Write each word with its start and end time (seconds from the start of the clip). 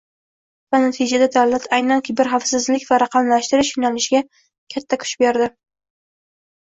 va 0.75 0.77
natijada 0.83 1.25
davlat 1.33 1.67
aynan 1.77 1.99
kiberxavfsizlik 2.07 2.85
va 2.91 2.99
raqamlashtirish 3.03 3.71
yoʻnalishiga 3.75 4.23
katta 4.75 4.99
kuch 5.05 5.13
berdi. 5.25 5.51